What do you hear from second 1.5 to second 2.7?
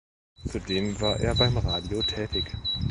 Radio tätig.